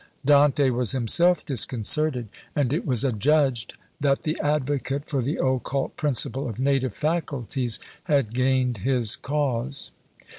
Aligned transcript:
Dante 0.25 0.71
was 0.71 0.93
himself 0.93 1.45
disconcerted; 1.45 2.29
and 2.55 2.73
it 2.73 2.87
was 2.87 3.03
adjudged 3.03 3.75
that 3.99 4.23
the 4.23 4.35
advocate 4.39 5.05
for 5.05 5.21
the 5.21 5.35
occult 5.37 5.95
principle 5.95 6.49
of 6.49 6.57
native 6.59 6.95
faculties 6.95 7.77
had 8.05 8.33
gained 8.33 8.79
his 8.79 9.15
cause. 9.15 9.91